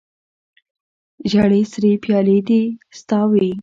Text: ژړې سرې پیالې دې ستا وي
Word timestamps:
ژړې 1.31 1.61
سرې 1.71 1.91
پیالې 2.03 2.37
دې 2.47 2.61
ستا 2.99 3.19
وي 3.31 3.51